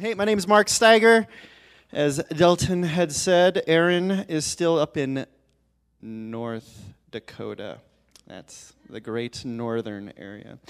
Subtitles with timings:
[0.00, 1.26] Hey, my name is Mark Steiger.
[1.90, 5.26] As Delton had said, Aaron is still up in
[6.00, 7.78] North Dakota.
[8.28, 10.60] That's the great northern area.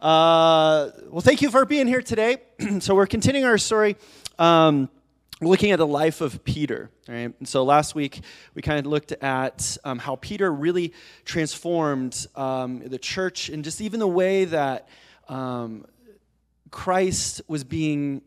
[0.00, 2.38] Uh, well, thank you for being here today.
[2.78, 3.94] so, we're continuing our story.
[4.38, 4.88] Um,
[5.42, 6.88] looking at the life of Peter.
[7.06, 7.34] Right?
[7.38, 8.22] And so last week
[8.54, 10.94] we kind of looked at um, how Peter really
[11.26, 14.88] transformed um, the church and just even the way that
[15.28, 15.84] um,
[16.70, 18.22] Christ was being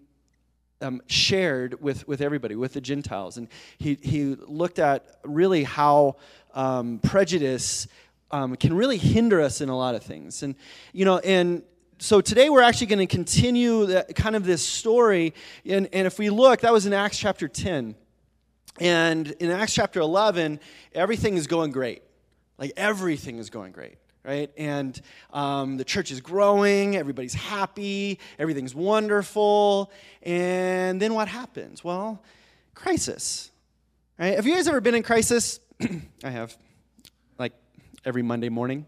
[0.81, 3.37] um, shared with, with everybody, with the Gentiles.
[3.37, 3.47] And
[3.77, 6.17] he, he looked at really how
[6.53, 7.87] um, prejudice
[8.31, 10.43] um, can really hinder us in a lot of things.
[10.43, 10.55] And,
[10.93, 11.63] you know, and
[11.99, 15.33] so today we're actually going to continue kind of this story.
[15.65, 17.95] And, and if we look, that was in Acts chapter 10.
[18.79, 20.59] And in Acts chapter 11,
[20.93, 22.01] everything is going great.
[22.57, 24.51] Like everything is going great right?
[24.57, 24.99] And
[25.31, 29.91] um, the church is growing, everybody's happy, everything's wonderful.
[30.21, 31.83] And then what happens?
[31.83, 32.21] Well,
[32.75, 33.51] crisis,
[34.19, 34.35] right?
[34.35, 35.59] Have you guys ever been in crisis?
[36.23, 36.55] I have,
[37.39, 37.53] like
[38.05, 38.85] every Monday morning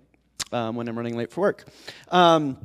[0.52, 1.66] um, when I'm running late for work.
[2.10, 2.58] Um,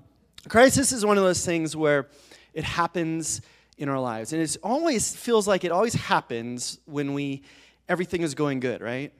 [0.48, 2.08] crisis is one of those things where
[2.52, 3.40] it happens
[3.78, 4.32] in our lives.
[4.32, 7.42] And it always feels like it always happens when we
[7.88, 9.12] everything is going good, right?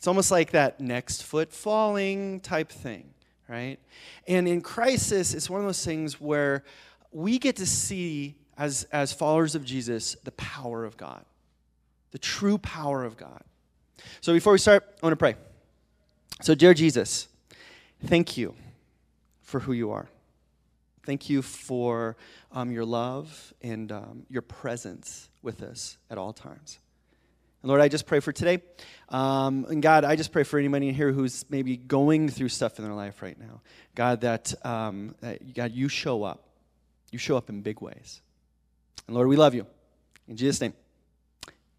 [0.00, 3.12] It's almost like that next foot falling type thing,
[3.46, 3.78] right?
[4.26, 6.64] And in crisis, it's one of those things where
[7.12, 11.22] we get to see, as, as followers of Jesus, the power of God,
[12.12, 13.42] the true power of God.
[14.22, 15.34] So before we start, I want to pray.
[16.40, 17.28] So, dear Jesus,
[18.06, 18.54] thank you
[19.42, 20.08] for who you are.
[21.04, 22.16] Thank you for
[22.52, 26.78] um, your love and um, your presence with us at all times.
[27.62, 28.62] And Lord, I just pray for today.
[29.08, 32.78] Um, and God, I just pray for anybody in here who's maybe going through stuff
[32.78, 33.60] in their life right now.
[33.94, 36.46] God, that, um, that God, you show up.
[37.10, 38.22] You show up in big ways.
[39.06, 39.66] And Lord, we love you.
[40.28, 40.74] In Jesus' name,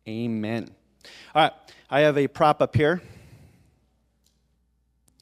[0.08, 0.70] amen.
[1.34, 1.54] All right,
[1.90, 3.02] I have a prop up here.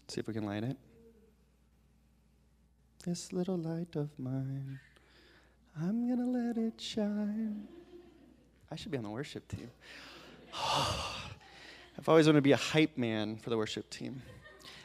[0.02, 0.76] Let's see if we can light it.
[3.06, 4.80] This little light of mine,
[5.80, 7.68] I'm going to let it shine.
[8.72, 9.70] I should be on the worship team.
[10.54, 14.22] I've always wanted to be a hype man for the worship team.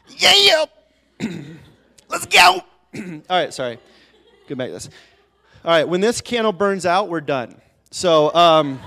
[0.09, 0.65] Yeah!
[2.09, 2.63] Let's go!
[2.95, 3.79] All right, sorry.
[4.49, 4.91] Go back to this.
[5.65, 7.61] All right, when this candle burns out, we're done.
[7.91, 8.81] So, um,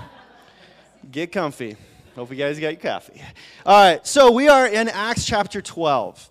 [1.10, 1.76] get comfy.
[2.14, 3.22] Hope you guys got your coffee.
[3.64, 6.30] All right, so we are in Acts chapter 12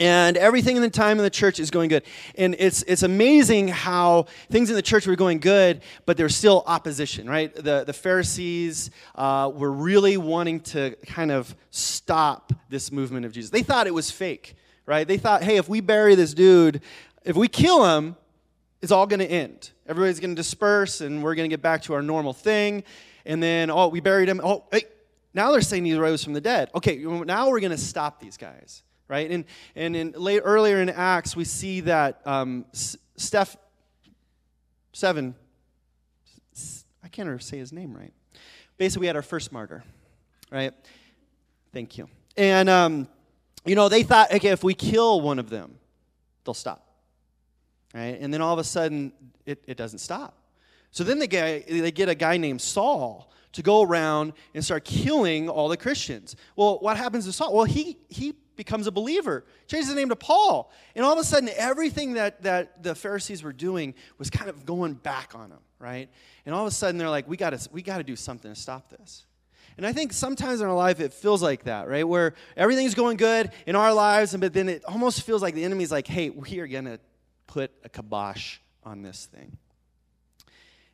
[0.00, 2.04] and everything in the time in the church is going good.
[2.36, 6.62] And it's, it's amazing how things in the church were going good but there's still
[6.66, 7.54] opposition right?
[7.54, 13.50] The, the pharisees uh, were really wanting to kind of stop this movement of jesus.
[13.50, 14.54] They thought it was fake
[14.86, 15.06] right?
[15.06, 16.80] They thought hey if we bury this dude
[17.24, 18.16] if we kill him
[18.80, 19.72] it's all going to end.
[19.88, 22.84] Everybody's going to disperse and we're going to get back to our normal thing.
[23.26, 24.40] And then oh we buried him.
[24.42, 24.84] Oh hey
[25.34, 26.70] now they're saying he rose from the dead.
[26.74, 29.30] Okay now we're going to stop these guys right?
[29.30, 32.66] And, and in late, earlier in Acts, we see that um,
[33.16, 33.56] Steph,
[34.92, 35.34] seven,
[37.02, 38.12] I can't ever say his name right.
[38.76, 39.82] Basically, we had our first martyr,
[40.50, 40.72] right?
[41.72, 42.08] Thank you.
[42.36, 43.08] And, um,
[43.64, 45.78] you know, they thought, okay, if we kill one of them,
[46.44, 46.86] they'll stop,
[47.94, 48.18] right?
[48.20, 49.12] And then all of a sudden,
[49.46, 50.36] it, it doesn't stop.
[50.90, 54.84] So then they get, they get a guy named Saul to go around and start
[54.84, 56.36] killing all the Christians.
[56.54, 57.54] Well, what happens to Saul?
[57.54, 60.70] Well, he, he becomes a believer, changes his name to Paul.
[60.94, 64.66] And all of a sudden, everything that, that the Pharisees were doing was kind of
[64.66, 66.10] going back on them, right?
[66.44, 68.60] And all of a sudden, they're like, we got to, we gotta do something to
[68.60, 69.24] stop this.
[69.78, 72.06] And I think sometimes in our life it feels like that, right?
[72.06, 75.92] Where everything's going good in our lives, but then it almost feels like the enemy's
[75.92, 76.98] like, hey, we are going to
[77.46, 79.56] put a kibosh on this thing.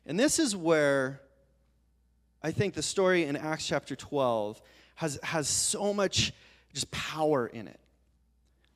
[0.05, 1.19] And this is where
[2.43, 4.61] I think the story in Acts chapter 12
[4.97, 6.31] has, has so much
[6.75, 7.79] just power in it.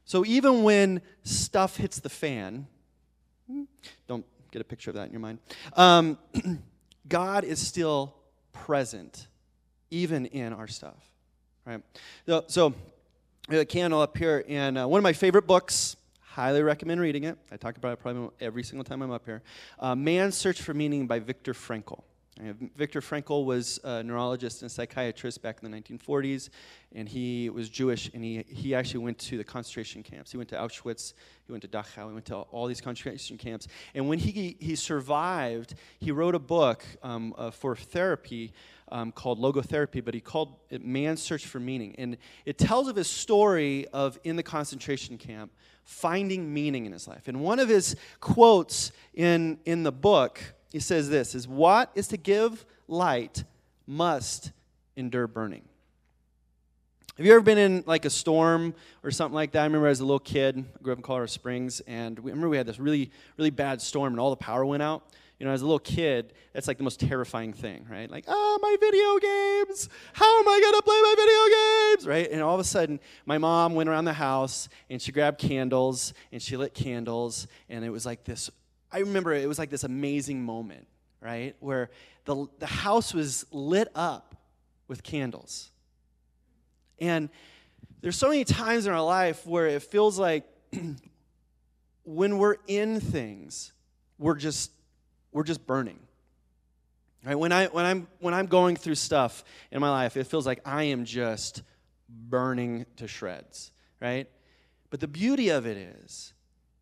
[0.06, 2.66] So even when stuff hits the fan,
[4.08, 5.38] don't get a picture of that in your mind.
[5.76, 6.18] Um,
[7.08, 8.16] God is still
[8.52, 9.28] present,
[9.92, 10.98] even in our stuff,
[11.66, 11.82] right?
[12.26, 12.74] So, so
[13.52, 15.96] a candle up here, and uh, one of my favorite books.
[16.22, 17.38] Highly recommend reading it.
[17.52, 19.42] I talk about it probably every single time I'm up here.
[19.78, 22.04] Uh, Man's Search for Meaning by Viktor Frankl.
[22.76, 26.50] Viktor Frankl was a neurologist and psychiatrist back in the 1940s,
[26.94, 30.32] and he was Jewish, and he, he actually went to the concentration camps.
[30.32, 31.14] He went to Auschwitz,
[31.46, 33.68] he went to Dachau, he went to all these concentration camps.
[33.94, 38.54] And when he, he survived, he wrote a book um, uh, for therapy
[38.90, 41.96] um, called Logotherapy, but he called it Man's Search for Meaning.
[41.98, 45.52] And it tells of his story of in the concentration camp
[45.84, 47.28] finding meaning in his life.
[47.28, 50.40] And one of his quotes in, in the book
[50.72, 53.44] he says this is what is to give light
[53.88, 54.52] must
[54.96, 55.64] endure burning.
[57.18, 58.74] Have you ever been in like a storm
[59.04, 59.62] or something like that?
[59.62, 62.48] I remember as a little kid, I grew up in Colorado Springs, and we remember
[62.48, 65.04] we had this really, really bad storm, and all the power went out.
[65.38, 68.10] You know, as a little kid, that's like the most terrifying thing, right?
[68.12, 69.90] Like, oh, my video games.
[70.14, 72.08] How am I going to play my video games?
[72.08, 72.32] Right?
[72.32, 76.14] And all of a sudden, my mom went around the house and she grabbed candles
[76.34, 77.48] and she lit candles.
[77.70, 78.50] And it was like this,
[78.92, 80.88] I remember it was like this amazing moment,
[81.22, 81.56] right?
[81.60, 81.90] Where
[82.26, 84.36] the, the house was lit up
[84.88, 85.70] with candles.
[87.00, 87.30] And
[88.02, 90.46] there's so many times in our life where it feels like
[92.04, 93.74] when we're in things,
[94.18, 94.72] we're just
[95.32, 96.00] we're just burning.
[97.26, 97.36] Right?
[97.36, 100.62] When, I, when, I'm, when I'm going through stuff in my life, it feels like
[100.66, 101.64] I am just
[102.10, 104.28] burning to shreds, right?
[104.90, 106.34] But the beauty of it is,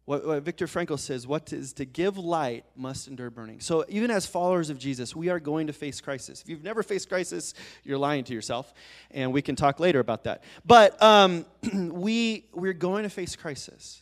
[0.07, 3.59] what, what Viktor Frankl says, what is to give light must endure burning.
[3.59, 6.41] So even as followers of Jesus, we are going to face crisis.
[6.41, 8.73] If you've never faced crisis, you're lying to yourself,
[9.11, 10.45] and we can talk later about that.
[10.65, 11.45] But um,
[11.91, 14.01] we, we're going to face crisis.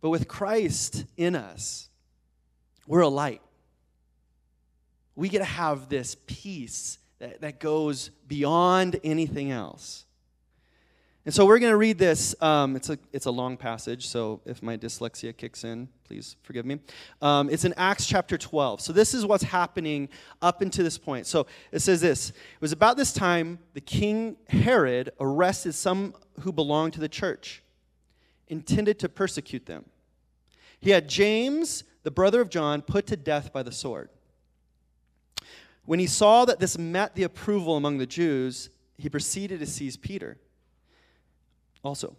[0.00, 1.88] But with Christ in us,
[2.86, 3.42] we're a light.
[5.16, 10.04] We get to have this peace that, that goes beyond anything else.
[11.24, 12.34] And so we're going to read this.
[12.42, 16.66] Um, it's, a, it's a long passage, so if my dyslexia kicks in, please forgive
[16.66, 16.80] me.
[17.22, 18.82] Um, it's in Acts chapter 12.
[18.82, 20.10] So this is what's happening
[20.42, 21.26] up until this point.
[21.26, 26.52] So it says this It was about this time the king Herod arrested some who
[26.52, 27.62] belonged to the church,
[28.48, 29.86] intended to persecute them.
[30.80, 34.10] He had James the brother of John, put to death by the sword.
[35.86, 39.96] When he saw that this met the approval among the Jews, he proceeded to seize
[39.96, 40.38] Peter.
[41.84, 42.16] Also,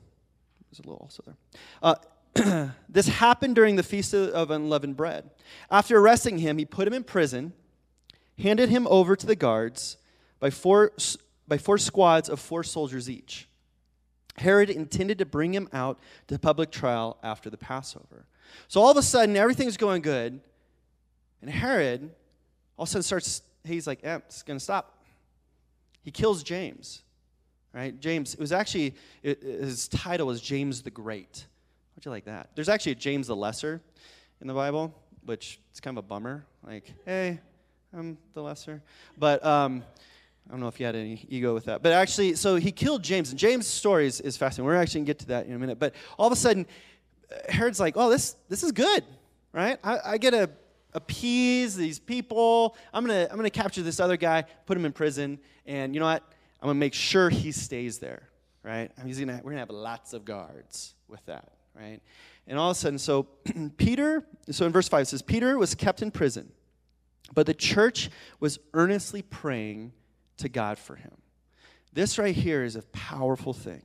[0.69, 1.35] there's a little also there.
[1.81, 5.29] Uh, this happened during the Feast of Unleavened Bread.
[5.69, 7.53] After arresting him, he put him in prison,
[8.37, 9.97] handed him over to the guards
[10.39, 10.91] by four,
[11.47, 13.47] by four squads of four soldiers each.
[14.37, 18.25] Herod intended to bring him out to public trial after the Passover.
[18.67, 20.41] So all of a sudden, everything's going good.
[21.41, 22.11] And Herod
[22.77, 25.03] all of a sudden starts, he's like, eh, it's going to stop.
[26.03, 27.01] He kills James,
[27.75, 27.99] right?
[27.99, 31.45] James, it was actually, it, his title was James the Great.
[31.93, 32.49] How'd you like that?
[32.55, 33.81] There's actually a James the Lesser
[34.41, 34.95] in the Bible,
[35.25, 36.45] which is kind of a bummer.
[36.65, 37.39] Like, hey,
[37.93, 38.81] I'm the lesser.
[39.17, 39.83] But um,
[40.47, 41.83] I don't know if you had any ego with that.
[41.83, 43.29] But actually, so he killed James.
[43.29, 44.65] And James' story is, is fascinating.
[44.65, 45.79] We're actually going to get to that in a minute.
[45.79, 46.65] But all of a sudden,
[47.49, 49.03] Herod's like, oh, this, this is good,
[49.51, 49.79] right?
[49.83, 50.49] I, I get to
[50.93, 52.75] appease these people.
[52.93, 55.99] I'm going to I'm gonna capture this other guy, put him in prison, and you
[55.99, 56.23] know what?
[56.65, 58.27] I'm going to make sure he stays there,
[58.63, 58.89] right?
[58.97, 62.01] I we're going to have lots of guards with that, right?
[62.47, 63.27] And all of a sudden, so
[63.77, 66.51] Peter, so in verse 5 it says, Peter was kept in prison,
[67.35, 68.09] but the church
[68.39, 69.93] was earnestly praying
[70.37, 71.11] to God for him.
[71.93, 73.83] This right here is a powerful thing.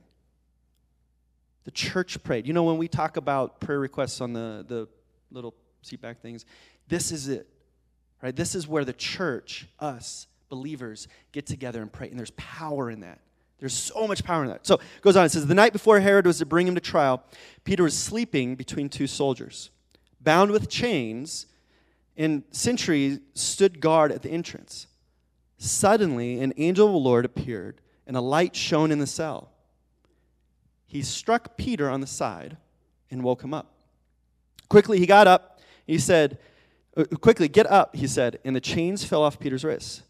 [1.65, 2.47] The church prayed.
[2.47, 4.87] You know, when we talk about prayer requests on the, the
[5.29, 5.53] little
[5.85, 6.45] seatback things,
[6.87, 7.47] this is it,
[8.23, 8.35] right?
[8.35, 12.09] This is where the church, us, believers, get together and pray.
[12.09, 13.19] And there's power in that.
[13.57, 14.67] There's so much power in that.
[14.67, 15.25] So it goes on.
[15.25, 17.23] It says, The night before Herod was to bring him to trial,
[17.63, 19.71] Peter was sleeping between two soldiers,
[20.19, 21.47] bound with chains,
[22.15, 24.85] and sentries stood guard at the entrance.
[25.57, 29.51] Suddenly, an angel of the Lord appeared, and a light shone in the cell
[30.91, 32.57] he struck Peter on the side
[33.09, 33.75] and woke him up.
[34.67, 35.61] Quickly, he got up.
[35.87, 36.37] He said,
[36.97, 40.01] uh, Quickly, get up, he said, and the chains fell off Peter's wrists.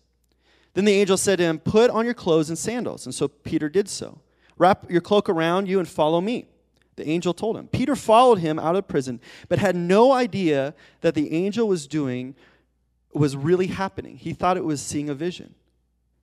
[0.74, 3.06] Then the angel said to him, Put on your clothes and sandals.
[3.06, 4.22] And so Peter did so.
[4.58, 6.46] Wrap your cloak around you and follow me.
[6.96, 7.68] The angel told him.
[7.68, 12.36] Peter followed him out of prison, but had no idea that the angel was doing
[13.14, 14.18] was really happening.
[14.18, 15.56] He thought it was seeing a vision.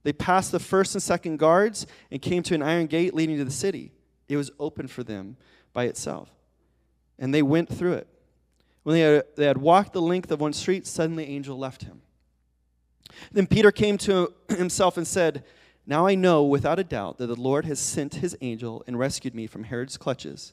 [0.05, 3.45] They passed the first and second guards and came to an iron gate leading to
[3.45, 3.93] the city.
[4.29, 5.37] It was open for them
[5.73, 6.31] by itself.
[7.19, 8.09] And they went through it.
[8.85, 11.83] When they had, they had walked the length of one street, suddenly the angel left
[11.83, 12.01] him.
[13.33, 15.45] Then Peter came to himself and said,
[15.87, 19.35] Now I know without a doubt that the Lord has sent his angel and rescued
[19.35, 20.53] me from Herod's clutches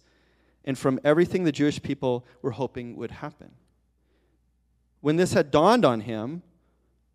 [0.64, 3.52] and from everything the Jewish people were hoping would happen.
[5.02, 6.42] When this had dawned on him,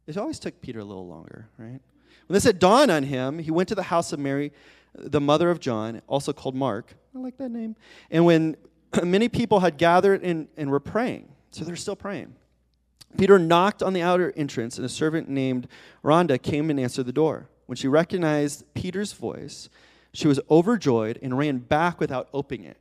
[0.06, 1.80] it always took Peter a little longer, right?
[2.26, 4.52] When this had dawned on him, he went to the house of Mary
[4.94, 6.94] the mother of John, also called Mark.
[7.14, 7.76] I like that name.
[8.10, 8.56] And when
[9.04, 12.34] many people had gathered and, and were praying, so they're still praying,
[13.16, 15.68] Peter knocked on the outer entrance, and a servant named
[16.04, 17.48] Rhonda came and answered the door.
[17.66, 19.68] When she recognized Peter's voice,
[20.12, 22.76] she was overjoyed and ran back without opening it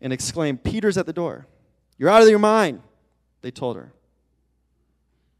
[0.00, 1.46] and exclaimed, Peter's at the door.
[1.96, 2.82] You're out of your mind,
[3.40, 3.92] they told her.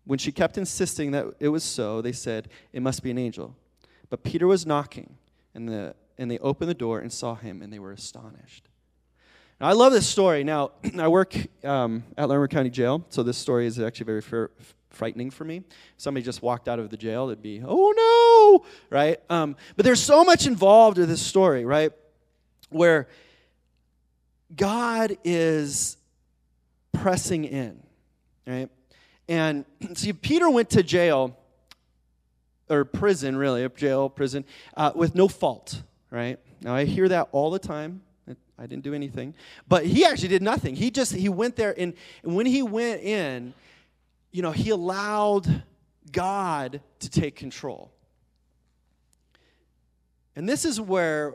[0.04, 3.56] When she kept insisting that it was so, they said, It must be an angel.
[4.10, 5.16] But Peter was knocking,
[5.54, 8.68] and, the, and they opened the door and saw him, and they were astonished.
[9.62, 10.42] Now, I love this story.
[10.42, 14.46] Now, I work um, at Larimer County Jail, so this story is actually very fr-
[14.90, 15.62] frightening for me.
[15.98, 17.92] Somebody just walked out of the jail, it'd be, oh
[18.60, 19.20] no, right?
[19.30, 21.92] Um, but there's so much involved with this story, right?
[22.70, 23.06] Where
[24.56, 25.96] God is
[26.90, 27.80] pressing in,
[28.44, 28.68] right?
[29.28, 29.64] And
[29.94, 31.38] see, Peter went to jail,
[32.68, 34.44] or prison, really, jail, prison,
[34.76, 36.40] uh, with no fault, right?
[36.62, 38.02] Now, I hear that all the time.
[38.62, 39.34] I didn't do anything.
[39.66, 40.76] But he actually did nothing.
[40.76, 43.54] He just, he went there, and, and when he went in,
[44.30, 45.64] you know, he allowed
[46.12, 47.90] God to take control.
[50.36, 51.34] And this is where,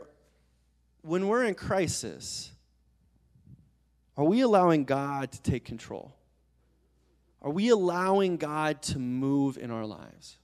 [1.02, 2.50] when we're in crisis,
[4.16, 6.14] are we allowing God to take control?
[7.42, 10.38] Are we allowing God to move in our lives?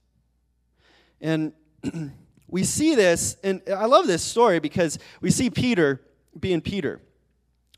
[1.22, 1.54] And
[2.46, 6.02] we see this, and I love this story because we see Peter
[6.38, 7.00] being Peter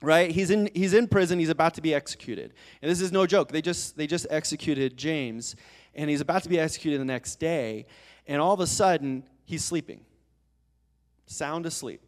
[0.02, 3.25] right he's in he's in prison he's about to be executed and this is no
[3.25, 5.56] joke they just they just executed james
[5.94, 7.86] and he's about to be executed the next day
[8.26, 10.02] and all of a sudden he's sleeping
[11.25, 12.02] sound asleep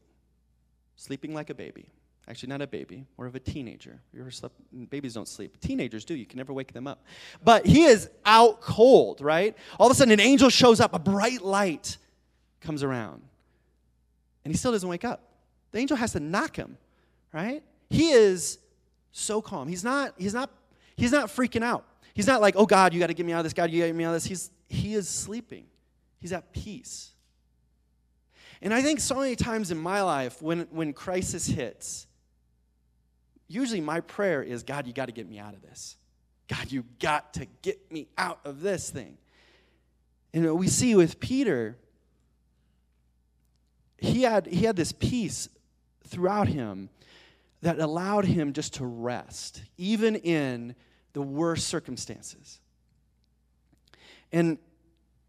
[0.97, 1.91] sleeping like a baby
[2.29, 4.03] Actually, not a baby, more of a teenager.
[4.13, 4.55] You ever slept?
[4.91, 5.59] Babies don't sleep.
[5.61, 6.15] Teenagers do.
[6.15, 7.07] You can never wake them up.
[7.43, 9.57] But he is out cold, right?
[9.81, 11.97] All of a sudden, an angel shows up, a bright light
[12.61, 13.23] comes around,
[14.45, 15.23] and he still doesn't wake up.
[15.73, 16.79] The angel has to knock him,
[17.33, 17.63] right?
[17.91, 18.59] He is
[19.13, 19.69] so calm.
[19.69, 20.51] He's not, he's not,
[20.97, 21.85] he's not freaking out.
[22.15, 23.53] He's not like, oh God, you got to get me out of this.
[23.53, 24.25] God, you got to get me out of this.
[24.25, 25.67] He's, he is sleeping.
[26.21, 27.11] He's at peace.
[28.61, 32.07] And I think so many times in my life, when, when crisis hits,
[33.47, 35.97] usually my prayer is, God, you got to get me out of this.
[36.49, 39.17] God, you got to get me out of this thing.
[40.33, 41.77] And we see with Peter,
[43.99, 45.49] he had, he had this peace
[46.09, 46.91] throughout him
[47.63, 50.75] that allowed him just to rest, even in
[51.13, 52.61] the worst circumstances.
[54.33, 54.59] And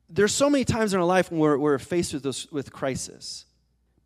[0.09, 3.45] there's so many times in our life when we're, we're faced with, this, with crisis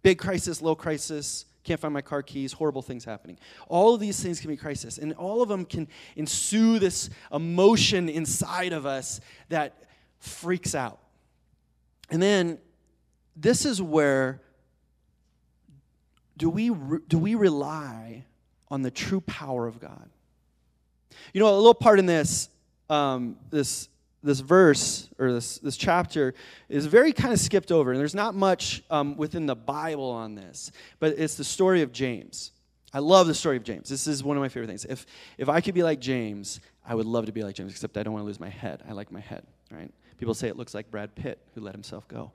[0.04, 3.40] big crisis, low crisis, can't find my car keys, horrible things happening.
[3.70, 8.10] All of these things can be crisis, and all of them can ensue this emotion
[8.10, 9.86] inside of us that
[10.20, 11.00] freaks out.
[12.10, 12.60] And then
[13.36, 14.42] this is where
[16.38, 16.72] do we,
[17.08, 18.26] do we rely
[18.70, 20.10] on the true power of God?
[21.34, 22.50] You know, a little part in this,
[22.90, 23.90] um, this
[24.24, 26.34] this verse or this, this chapter
[26.70, 30.34] is very kind of skipped over, and there's not much um, within the Bible on
[30.34, 32.52] this, but it's the story of James.
[32.94, 33.90] I love the story of James.
[33.90, 34.86] This is one of my favorite things.
[34.86, 35.06] If,
[35.38, 38.04] if I could be like James, I would love to be like James, except I
[38.04, 38.84] don't want to lose my head.
[38.88, 39.92] I like my head, right?
[40.18, 42.32] People say it looks like Brad Pitt, who let himself go.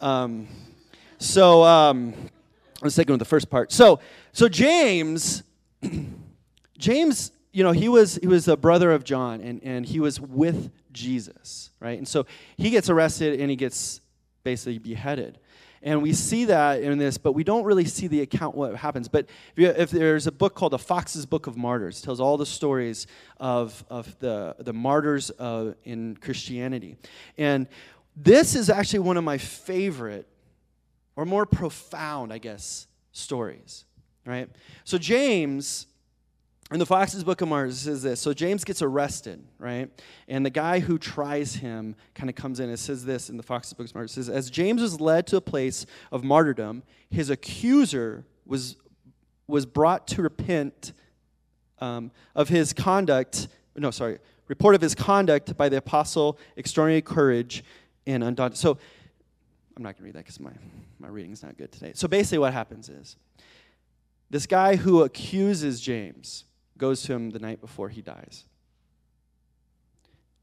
[0.00, 0.46] Um,
[1.18, 2.12] so um,
[2.84, 3.72] let's take on the first part.
[3.72, 4.00] So,
[4.32, 5.42] so James,
[6.78, 10.20] James, you know, he was he was the brother of John, and, and he was
[10.20, 11.98] with Jesus, right?
[11.98, 12.26] And so
[12.56, 14.00] he gets arrested and he gets
[14.42, 15.38] basically beheaded.
[15.82, 19.06] And we see that in this, but we don't really see the account what happens.
[19.06, 22.38] But if, you, if, there's a book called The Foxe's Book of Martyrs, tells all
[22.38, 23.06] the stories
[23.38, 26.96] of, of the, the martyrs uh, in Christianity.
[27.36, 27.68] And
[28.16, 30.26] this is actually one of my favorite,
[31.16, 33.84] or more profound, I guess, stories,
[34.26, 34.48] right?
[34.84, 35.86] So James
[36.72, 38.20] in the Foxe's Book of Martyrs, says this.
[38.20, 39.90] So James gets arrested, right?
[40.28, 43.42] And the guy who tries him kind of comes in and says this in the
[43.42, 44.12] Foxe's Book of Martyrs.
[44.12, 48.76] says, As James was led to a place of martyrdom, his accuser was,
[49.46, 50.92] was brought to repent
[51.80, 53.48] um, of his conduct.
[53.76, 54.18] No, sorry.
[54.48, 57.62] Report of his conduct by the apostle, extraordinary courage,
[58.06, 58.58] and undaunted.
[58.58, 58.78] So
[59.76, 60.52] I'm not going to read that because my,
[60.98, 61.92] my reading is not good today.
[61.94, 63.16] So basically, what happens is
[64.30, 66.44] this guy who accuses James
[66.78, 68.44] goes to him the night before he dies.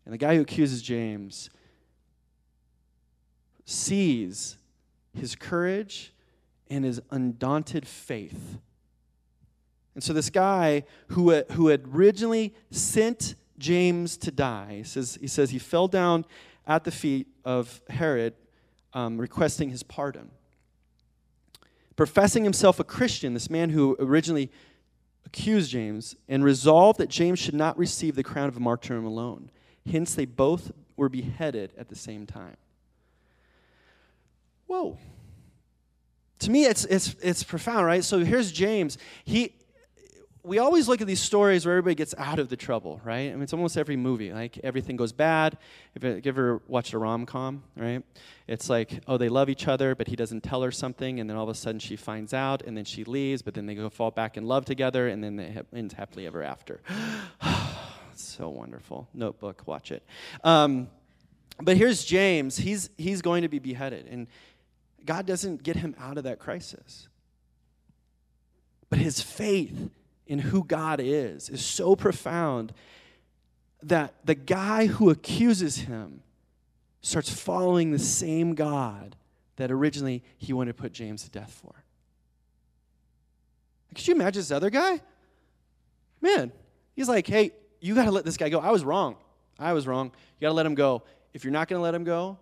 [0.06, 1.50] And the guy who accuses James
[3.66, 4.58] sees
[5.14, 6.14] his courage
[6.70, 8.60] and his undaunted faith.
[9.94, 15.50] And so, this guy who, who had originally sent James to die, says, he says
[15.50, 16.26] he fell down
[16.66, 18.34] at the feet of Herod,
[18.94, 20.32] um, requesting his pardon.
[21.96, 24.50] Professing himself a Christian, this man who originally
[25.26, 29.52] accused James and resolved that James should not receive the crown of martyrdom alone.
[29.90, 32.58] Hence, they both were beheaded at the same time.
[34.68, 34.98] Whoa.
[36.40, 38.04] To me, it's, it's, it's profound, right?
[38.04, 38.98] So here's James.
[39.26, 39.54] He,
[40.44, 43.30] we always look at these stories where everybody gets out of the trouble, right?
[43.30, 44.34] I mean, it's almost every movie.
[44.34, 45.58] Like everything goes bad.
[45.94, 48.04] If you ever watched a rom com, right?
[48.48, 51.38] It's like, oh, they love each other, but he doesn't tell her something, and then
[51.38, 53.90] all of a sudden she finds out, and then she leaves, but then they go
[53.90, 56.82] fall back in love together, and then they end happily ever after.
[58.16, 59.08] so wonderful.
[59.14, 60.04] Notebook, watch it.
[60.44, 60.90] Um,
[61.62, 62.58] but here's James.
[62.58, 64.28] He's he's going to be beheaded, and
[65.06, 67.08] God doesn't get him out of that crisis.
[68.90, 69.92] But his faith
[70.28, 72.74] in who God is is so profound
[73.84, 76.22] that the guy who accuses him
[77.02, 79.16] starts following the same God
[79.56, 81.84] that originally he wanted to put James to death for.
[83.96, 85.02] Could you imagine this other guy?
[86.22, 86.52] Man,
[86.96, 88.60] he's like, hey, you got to let this guy go.
[88.60, 89.18] I was wrong.
[89.60, 90.08] I was wrong.
[90.40, 91.04] You got to let him go.
[91.34, 92.38] If you're not going to let him go,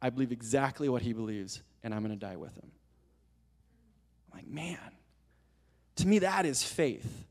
[0.00, 2.70] I believe exactly what he believes, and I'm going to die with him.
[4.30, 4.78] I'm like, man,
[5.96, 7.24] to me, that is faith.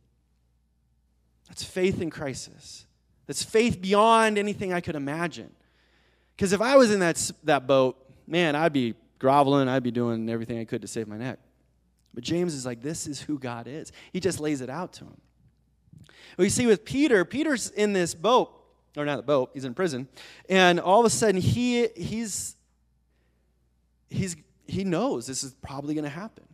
[1.47, 2.85] That's faith in crisis.
[3.27, 5.51] That's faith beyond anything I could imagine.
[6.35, 10.29] Because if I was in that, that boat, man, I'd be groveling, I'd be doing
[10.29, 11.39] everything I could to save my neck.
[12.13, 13.91] But James is like, this is who God is.
[14.11, 15.17] He just lays it out to him.
[16.37, 18.51] You see, with Peter, Peter's in this boat,
[18.97, 20.07] or not the boat, he's in prison,
[20.49, 22.55] and all of a sudden he he's
[24.09, 24.35] he's
[24.67, 26.45] he knows this is probably going to happen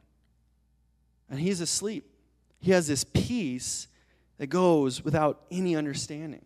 [1.30, 2.10] and he's asleep.
[2.60, 3.88] He has this peace
[4.38, 6.46] that goes without any understanding.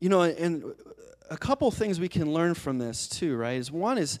[0.00, 0.64] You know, and
[1.28, 3.58] a couple things we can learn from this too, right?
[3.58, 4.18] Is one is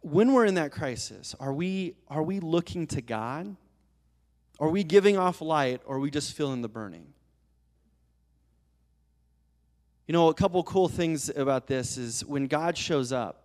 [0.00, 3.56] when we're in that crisis, are we are we looking to God?
[4.58, 7.06] Are we giving off light or are we just feeling the burning?
[10.06, 13.44] You know, a couple cool things about this is when God shows up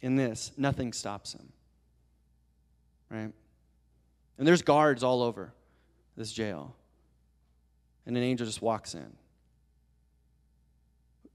[0.00, 1.51] in this, nothing stops him
[3.12, 3.32] right?
[4.38, 5.52] And there's guards all over
[6.16, 6.74] this jail.
[8.06, 9.12] And an angel just walks in.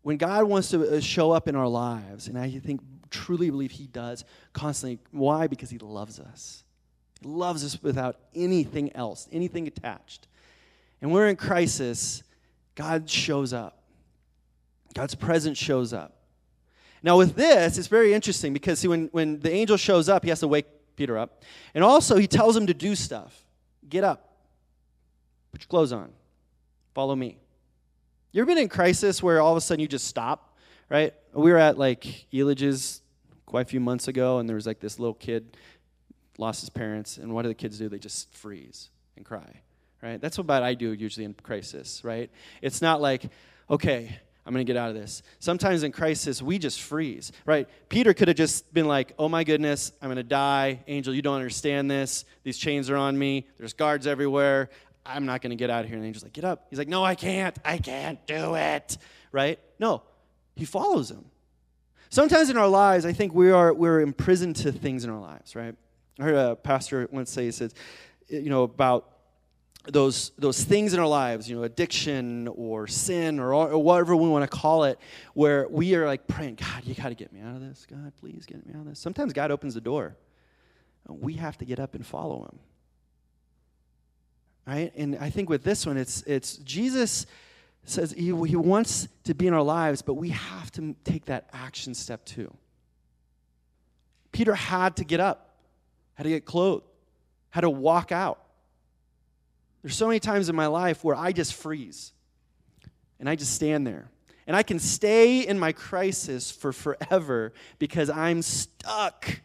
[0.01, 3.71] When God wants to uh, show up in our lives, and I think truly believe
[3.71, 4.99] He does constantly.
[5.11, 5.47] Why?
[5.47, 6.63] Because He loves us.
[7.21, 10.27] He loves us without anything else, anything attached.
[11.01, 12.23] And we're in crisis,
[12.75, 13.83] God shows up.
[14.93, 16.15] God's presence shows up.
[17.03, 20.29] Now, with this, it's very interesting because, see, when, when the angel shows up, he
[20.29, 20.65] has to wake
[20.97, 21.43] Peter up.
[21.73, 23.45] And also, he tells him to do stuff.
[23.87, 24.33] Get up,
[25.53, 26.11] put your clothes on,
[26.93, 27.37] follow me.
[28.33, 30.57] You ever been in crisis where all of a sudden you just stop,
[30.89, 31.13] right?
[31.33, 33.01] We were at like Elages
[33.45, 35.55] quite a few months ago, and there was like this little kid
[36.37, 37.87] lost his parents, and what do the kids do?
[37.87, 39.61] They just freeze and cry,
[40.03, 40.19] right?
[40.19, 42.29] That's what about I do usually in crisis, right?
[42.61, 43.23] It's not like,
[43.69, 45.23] okay, I'm going to get out of this.
[45.39, 47.67] Sometimes in crisis, we just freeze, right?
[47.89, 50.85] Peter could have just been like, oh my goodness, I'm going to die.
[50.87, 52.23] Angel, you don't understand this.
[52.43, 53.45] These chains are on me.
[53.57, 54.69] There's guards everywhere.
[55.05, 55.95] I'm not going to get out of here.
[55.95, 56.67] And the angel's like, get up.
[56.69, 57.59] He's like, no, I can't.
[57.65, 58.97] I can't do it,
[59.33, 59.59] right?
[59.79, 60.01] No,
[60.55, 61.25] he follows him.
[62.07, 65.57] Sometimes in our lives, I think we are, we're imprisoned to things in our lives,
[65.57, 65.75] right?
[66.21, 67.73] I heard a pastor once say, he said,
[68.29, 69.11] you know, about
[69.87, 74.29] those, those things in our lives, you know, addiction or sin or, or whatever we
[74.29, 74.99] want to call it,
[75.33, 77.85] where we are like praying, God, you got to get me out of this.
[77.89, 78.99] God, please get me out of this.
[78.99, 80.15] Sometimes God opens the door.
[81.07, 82.59] And we have to get up and follow him.
[84.65, 84.91] Right?
[84.95, 87.25] And I think with this one, it's, it's Jesus
[87.85, 91.47] says he, he wants to be in our lives, but we have to take that
[91.53, 92.53] action step too.
[94.33, 95.55] Peter had to get up,
[96.15, 96.83] had to get clothed,
[97.49, 98.43] had to walk out.
[99.87, 102.11] There's so many times in my life where I just freeze
[103.21, 104.09] and I just stand there.
[104.45, 109.39] And I can stay in my crisis for forever because I'm stuck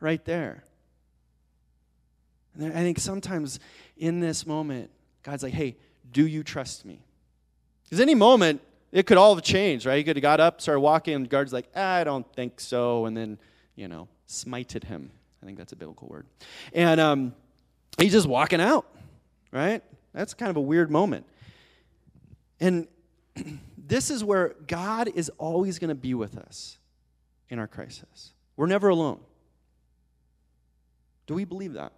[0.00, 0.64] right there.
[2.58, 3.58] And I think sometimes
[3.96, 4.90] in this moment,
[5.22, 5.78] God's like, hey,
[6.12, 7.00] do you trust me?
[7.84, 8.60] Because any moment,
[8.92, 9.96] it could all have changed, right?
[9.96, 13.06] He could have got up, started walking, and the guard's like, I don't think so.
[13.06, 13.38] And then,
[13.76, 15.10] you know, smited him.
[15.42, 16.26] I think that's a biblical word.
[16.74, 17.34] And um,
[17.98, 18.86] he's just walking out
[19.56, 19.82] right?
[20.12, 21.24] That's kind of a weird moment.
[22.60, 22.86] And
[23.78, 26.78] this is where God is always going to be with us
[27.48, 28.32] in our crisis.
[28.56, 29.20] We're never alone.
[31.26, 31.92] Do we believe that?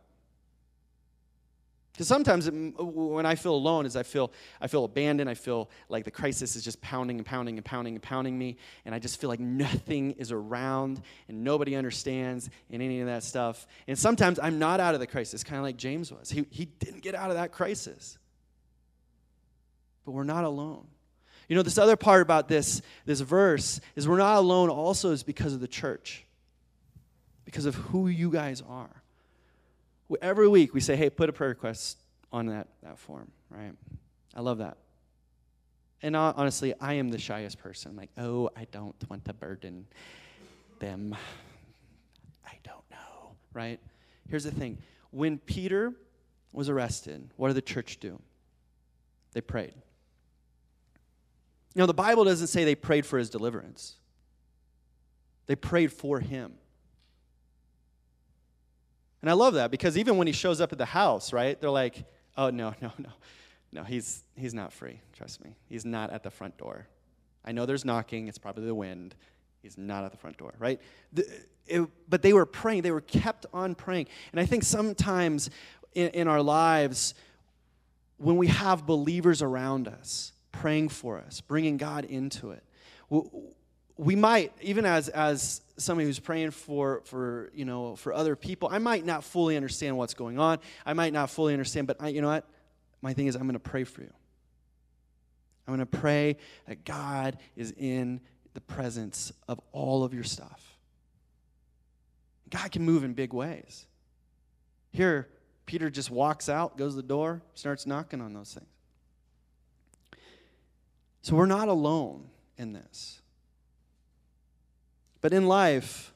[1.99, 4.31] Because sometimes it, when I feel alone, is I feel
[4.61, 5.29] I feel abandoned.
[5.29, 8.57] I feel like the crisis is just pounding and pounding and pounding and pounding me,
[8.85, 13.25] and I just feel like nothing is around and nobody understands and any of that
[13.25, 13.67] stuff.
[13.89, 16.31] And sometimes I'm not out of the crisis, kind of like James was.
[16.31, 18.17] He he didn't get out of that crisis,
[20.05, 20.87] but we're not alone.
[21.49, 24.71] You know, this other part about this this verse is we're not alone.
[24.71, 26.25] Also, is because of the church,
[27.45, 29.03] because of who you guys are.
[30.23, 31.99] Every week we say, hey, put a prayer request
[32.33, 33.73] on that, that form, right?
[34.35, 34.79] I love that.
[36.03, 37.97] And honestly, I am the shyest person.
[37.97, 39.87] like, oh, I don't want to burden
[40.79, 41.17] them.
[42.47, 43.81] I don't know, right?
[44.29, 44.79] Here's the thing
[45.11, 45.93] when Peter
[46.53, 48.21] was arrested, what did the church do?
[49.33, 49.75] They prayed.
[51.75, 53.97] You know, the Bible doesn't say they prayed for his deliverance,
[55.47, 56.55] they prayed for him.
[59.23, 61.71] And I love that because even when he shows up at the house, right, they're
[61.71, 62.05] like,
[62.37, 63.11] oh, no, no, no.
[63.71, 65.01] No, he's, he's not free.
[65.13, 65.55] Trust me.
[65.69, 66.87] He's not at the front door.
[67.45, 68.29] I know there's knocking.
[68.29, 69.15] It's probably the wind.
[69.63, 70.81] He's not at the front door, right?
[71.13, 71.29] The,
[71.67, 72.83] it, but they were praying.
[72.83, 74.07] They were kept on praying.
[74.33, 75.51] And I think sometimes
[75.95, 77.15] in, in our lives,
[78.17, 82.65] when we have believers around us praying for us, bringing God into it,
[83.99, 88.69] we, might, even as, as somebody who's praying for, for, you know, for other people,
[88.71, 90.59] I might not fully understand what's going on.
[90.87, 92.49] I might not fully understand, but I, you know what?
[93.03, 94.13] My thing is, I'm going to pray for you.
[95.67, 98.21] I'm going to pray that God is in
[98.55, 100.79] the presence of all of your stuff.
[102.49, 103.87] God can move in big ways.
[104.91, 105.29] Here,
[105.67, 108.71] Peter just walks out, goes to the door, starts knocking on those things.
[111.21, 113.21] So we're not alone in this.
[115.21, 116.13] But in life,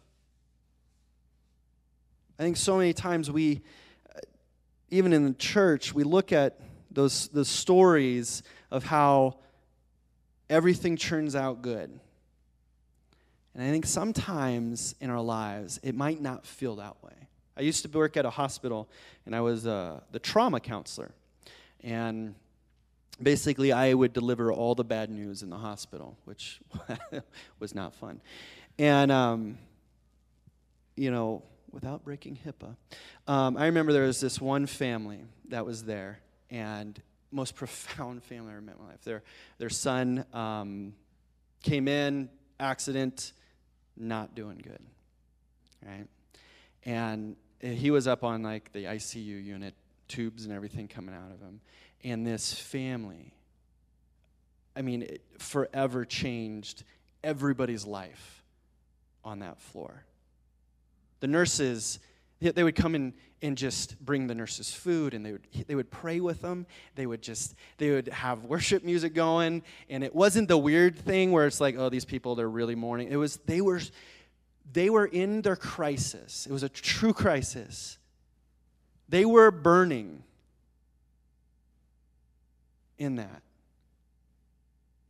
[2.38, 3.62] I think so many times we,
[4.91, 6.61] even in the church, we look at
[6.91, 9.37] those, those stories of how
[10.49, 11.99] everything turns out good.
[13.55, 17.12] And I think sometimes in our lives, it might not feel that way.
[17.57, 18.88] I used to work at a hospital,
[19.27, 21.12] and I was uh, the trauma counselor.
[21.83, 22.35] And
[23.23, 26.61] basically, I would deliver all the bad news in the hospital, which
[27.59, 28.21] was not fun.
[28.79, 29.59] And, um,
[30.97, 32.77] you know, without breaking HIPAA,
[33.27, 38.51] um, I remember there was this one family that was there, and most profound family
[38.51, 39.03] I ever met in my life.
[39.03, 39.23] Their,
[39.59, 40.95] their son um,
[41.63, 43.33] came in, accident,
[43.97, 44.81] not doing good,
[45.87, 46.07] right?
[46.85, 49.75] And he was up on like the ICU unit,
[50.09, 51.61] tubes and everything coming out of him.
[52.05, 53.33] And this family,
[54.75, 56.85] I mean, it forever changed
[57.23, 58.41] everybody's life
[59.25, 60.05] on that floor.
[61.21, 61.99] The nurses,
[62.41, 65.91] they would come in and just bring the nurses food and they would they would
[65.91, 66.65] pray with them.
[66.95, 69.63] They would just they would have worship music going.
[69.91, 73.09] And it wasn't the weird thing where it's like oh these people they're really mourning.
[73.11, 73.81] It was they were
[74.73, 76.47] they were in their crisis.
[76.47, 77.99] It was a true crisis.
[79.09, 80.23] They were burning
[82.97, 83.43] in that.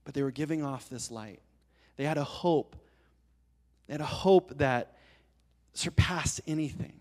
[0.05, 1.41] But they were giving off this light.
[1.97, 2.75] They had a hope
[3.93, 4.97] had a hope that
[5.75, 7.01] surpassed anything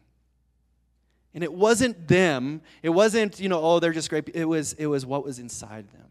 [1.34, 2.62] and it wasn't them.
[2.84, 4.30] It wasn't, you know, oh, they're just great.
[4.34, 6.08] It was, it was what was inside them.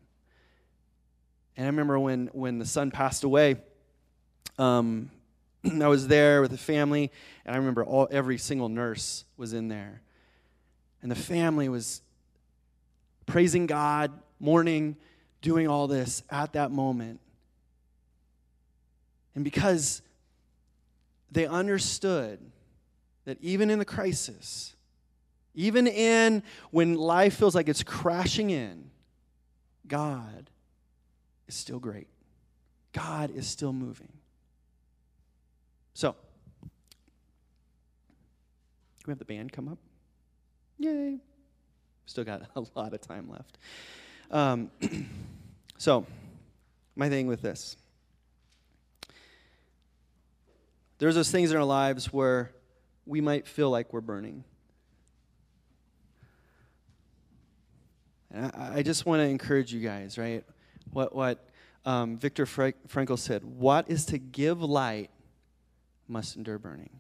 [1.57, 3.57] And I remember when, when the son passed away,
[4.59, 5.11] um,
[5.83, 7.11] I was there with the family,
[7.45, 10.01] and I remember all, every single nurse was in there.
[11.03, 12.01] And the family was
[13.27, 14.97] praising God, mourning,
[15.43, 17.21] doing all this at that moment.
[19.35, 20.01] And because
[21.31, 22.41] they understood
[23.25, 24.75] that even in the crisis,
[25.55, 28.91] even in when life feels like it's crashing in,
[29.87, 30.51] God
[31.47, 32.09] is still great.
[32.93, 34.13] God is still moving.
[35.95, 36.13] So,
[36.63, 36.71] can
[39.07, 39.79] we have the band come up?
[40.79, 41.19] Yay.
[42.07, 43.59] Still got a lot of time left.
[44.31, 44.71] Um,
[45.79, 46.07] so,
[46.97, 47.77] my thing with this
[51.01, 52.53] there's those things in our lives where
[53.07, 54.45] we might feel like we're burning.
[58.31, 60.45] And I, I just want to encourage you guys, right?
[60.93, 61.49] What, what
[61.87, 65.11] um, Viktor Frankl said what is to give light
[66.07, 66.91] must endure burning.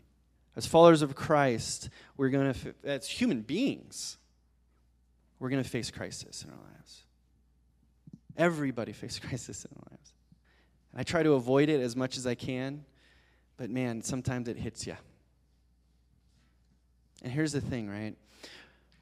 [0.57, 4.17] As followers of Christ, we're going to, as human beings,
[5.39, 7.03] we're going to face crisis in our lives.
[8.35, 10.15] Everybody faces crisis in their lives.
[10.93, 12.85] And I try to avoid it as much as I can,
[13.61, 14.96] but man, sometimes it hits you.
[17.23, 18.16] And here's the thing, right?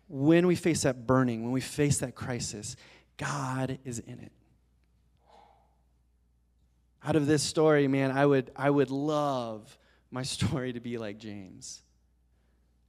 [0.08, 2.76] when we face that burning, when we face that crisis,
[3.16, 4.32] God is in it.
[7.04, 9.78] Out of this story, man, I would, I would love
[10.10, 11.82] my story to be like James.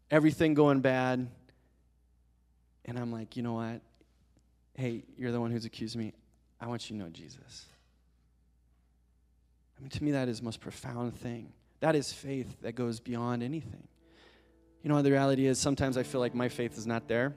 [0.10, 1.30] Everything going bad,
[2.86, 3.82] and I'm like, you know what?
[4.76, 6.14] Hey, you're the one who's accused me.
[6.60, 7.66] I want you to know Jesus.
[9.78, 11.54] I mean, to me, that is the most profound thing.
[11.80, 13.88] That is faith that goes beyond anything.
[14.84, 17.36] You know, the reality is sometimes I feel like my faith is not there.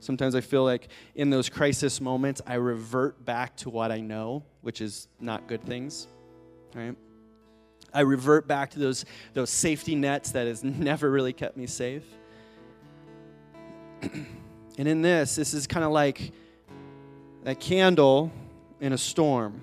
[0.00, 4.42] Sometimes I feel like in those crisis moments, I revert back to what I know,
[4.60, 6.08] which is not good things,
[6.74, 6.96] right?
[7.94, 12.04] I revert back to those, those safety nets that has never really kept me safe.
[14.02, 16.32] and in this, this is kind of like
[17.44, 18.32] that candle
[18.80, 19.62] in a storm,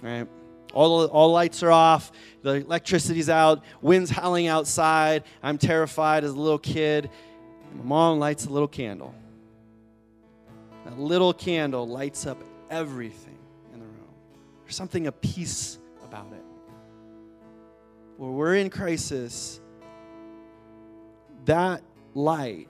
[0.00, 0.28] right?
[0.72, 5.24] All, all lights are off, the electricity's out, wind's howling outside.
[5.42, 7.10] I'm terrified as a little kid.
[7.74, 9.14] my mom lights a little candle.
[10.84, 13.38] That little candle lights up everything
[13.72, 14.14] in the room.
[14.64, 16.44] There's something of peace about it.
[18.16, 19.60] Where we're in crisis,
[21.44, 21.82] that
[22.14, 22.68] light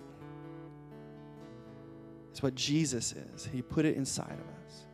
[2.33, 3.49] is what Jesus is.
[3.53, 4.87] He put it inside of us.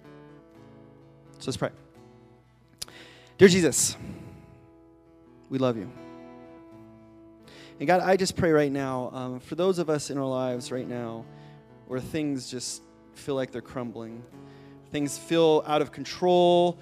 [1.39, 1.71] So let's pray.
[3.39, 3.99] Dear Jesus,
[5.51, 5.91] we love you.
[7.79, 10.73] And God, I just pray right now um, for those of us in our lives
[10.73, 11.27] right now
[11.87, 12.81] where things just
[13.15, 14.23] feel like they're crumbling,
[14.91, 16.79] things feel out of control,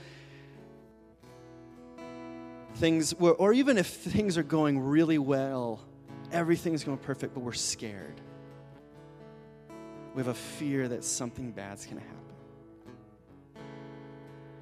[2.76, 5.80] things, or even if things are going really well,
[6.30, 8.20] everything's going perfect, but we're scared.
[10.14, 12.23] We have a fear that something bad's going to happen.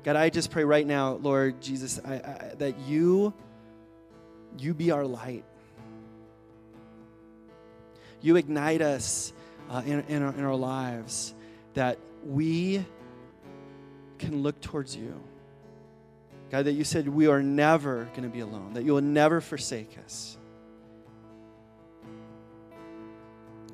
[0.05, 3.33] God, I just pray right now, Lord Jesus, I, I, that you,
[4.59, 5.45] you be our light.
[8.21, 9.33] You ignite us
[9.71, 11.35] uh, in, in, our, in our lives
[11.75, 12.85] that we
[14.19, 15.21] can look towards you.
[16.51, 19.41] God, that you said we are never going to be alone, that you will never
[19.41, 20.37] forsake us.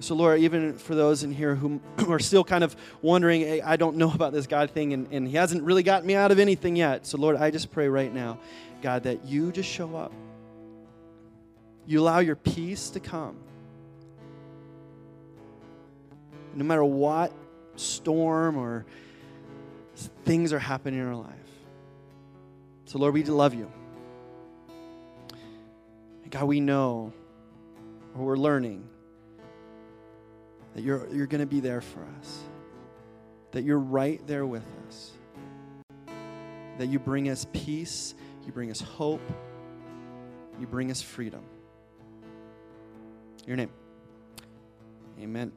[0.08, 3.76] So, Lord, even for those in here who are still kind of wondering, hey, I
[3.76, 6.38] don't know about this God thing, and, and He hasn't really gotten me out of
[6.38, 7.06] anything yet.
[7.06, 8.38] So, Lord, I just pray right now,
[8.80, 10.10] God, that you just show up.
[11.84, 13.36] You allow your peace to come.
[16.54, 17.30] No matter what
[17.76, 18.86] storm or
[20.24, 21.34] things are happening in our life.
[22.86, 23.70] So, Lord, we love you.
[26.30, 27.12] God, we know,
[28.16, 28.88] or we're learning,
[30.78, 32.38] that you're, you're going to be there for us,
[33.50, 35.10] that you're right there with us,
[36.78, 38.14] that you bring us peace,
[38.46, 39.20] you bring us hope,
[40.60, 41.42] you bring us freedom.
[43.44, 43.70] Your name.
[45.20, 45.50] Amen.